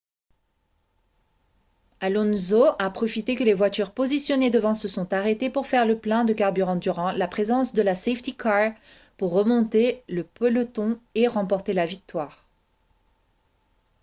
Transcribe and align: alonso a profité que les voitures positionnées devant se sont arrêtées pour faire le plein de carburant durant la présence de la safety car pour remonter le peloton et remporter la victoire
alonso 1.99 2.63
a 2.79 2.89
profité 2.89 3.35
que 3.35 3.43
les 3.43 3.53
voitures 3.53 3.91
positionnées 3.91 4.49
devant 4.49 4.73
se 4.73 4.87
sont 4.87 5.13
arrêtées 5.13 5.51
pour 5.51 5.67
faire 5.67 5.85
le 5.85 5.99
plein 5.99 6.25
de 6.25 6.33
carburant 6.33 6.75
durant 6.75 7.11
la 7.11 7.27
présence 7.27 7.73
de 7.75 7.83
la 7.83 7.93
safety 7.93 8.35
car 8.35 8.73
pour 9.17 9.31
remonter 9.31 10.01
le 10.09 10.23
peloton 10.23 10.99
et 11.13 11.27
remporter 11.27 11.73
la 11.73 11.85
victoire 11.85 12.49